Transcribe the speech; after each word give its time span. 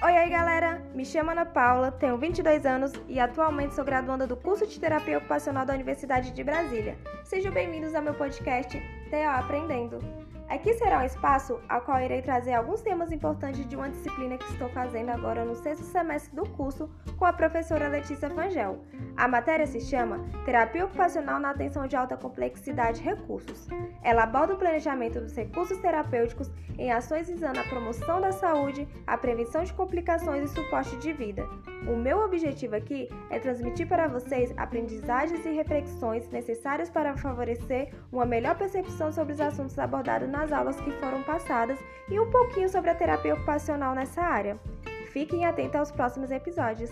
Oi 0.00 0.16
aí 0.16 0.30
galera, 0.30 0.80
me 0.94 1.04
chamo 1.04 1.32
Ana 1.32 1.44
Paula, 1.44 1.90
tenho 1.90 2.16
22 2.16 2.64
anos 2.64 2.92
e 3.08 3.18
atualmente 3.18 3.74
sou 3.74 3.84
graduanda 3.84 4.28
do 4.28 4.36
curso 4.36 4.64
de 4.64 4.78
Terapia 4.78 5.18
Ocupacional 5.18 5.66
da 5.66 5.74
Universidade 5.74 6.30
de 6.30 6.44
Brasília. 6.44 6.96
Sejam 7.24 7.52
bem-vindos 7.52 7.92
ao 7.96 8.02
meu 8.02 8.14
podcast 8.14 8.78
TO 9.10 9.28
Aprendendo. 9.28 9.98
Aqui 10.48 10.72
será 10.72 11.00
um 11.00 11.04
espaço 11.04 11.60
ao 11.68 11.82
qual 11.82 12.00
irei 12.00 12.22
trazer 12.22 12.54
alguns 12.54 12.80
temas 12.80 13.12
importantes 13.12 13.68
de 13.68 13.76
uma 13.76 13.90
disciplina 13.90 14.38
que 14.38 14.50
estou 14.50 14.70
fazendo 14.70 15.10
agora 15.10 15.44
no 15.44 15.54
sexto 15.54 15.84
semestre 15.84 16.34
do 16.34 16.48
curso 16.48 16.88
com 17.18 17.26
a 17.26 17.32
professora 17.34 17.86
Letícia 17.88 18.30
Fangel. 18.30 18.82
A 19.14 19.28
matéria 19.28 19.66
se 19.66 19.78
chama 19.78 20.24
Terapia 20.46 20.86
Ocupacional 20.86 21.38
na 21.38 21.50
Atenção 21.50 21.86
de 21.86 21.96
Alta 21.96 22.16
Complexidade 22.16 23.00
e 23.00 23.04
Recursos. 23.04 23.68
Ela 24.02 24.22
aborda 24.22 24.54
o 24.54 24.58
planejamento 24.58 25.20
dos 25.20 25.36
recursos 25.36 25.76
terapêuticos 25.78 26.50
em 26.78 26.90
ações 26.90 27.28
visando 27.28 27.60
a 27.60 27.64
promoção 27.64 28.18
da 28.18 28.32
saúde, 28.32 28.88
a 29.06 29.18
prevenção 29.18 29.64
de 29.64 29.74
complicações 29.74 30.50
e 30.50 30.54
suporte 30.54 30.96
de 30.96 31.12
vida. 31.12 31.46
O 31.86 31.96
meu 31.96 32.18
objetivo 32.20 32.74
aqui 32.74 33.08
é 33.30 33.38
transmitir 33.38 33.86
para 33.86 34.08
vocês 34.08 34.52
aprendizagens 34.56 35.44
e 35.46 35.50
reflexões 35.50 36.28
necessárias 36.30 36.90
para 36.90 37.16
favorecer 37.16 37.94
uma 38.10 38.26
melhor 38.26 38.56
percepção 38.56 39.12
sobre 39.12 39.34
os 39.34 39.40
assuntos 39.40 39.78
abordados 39.78 40.28
na 40.28 40.38
nas 40.38 40.52
aulas 40.52 40.80
que 40.80 40.90
foram 40.92 41.22
passadas 41.24 41.78
e 42.08 42.18
um 42.18 42.30
pouquinho 42.30 42.68
sobre 42.68 42.90
a 42.90 42.94
terapia 42.94 43.34
ocupacional 43.34 43.94
nessa 43.94 44.22
área. 44.22 44.58
Fiquem 45.10 45.44
atentos 45.44 45.76
aos 45.76 45.90
próximos 45.90 46.30
episódios. 46.30 46.90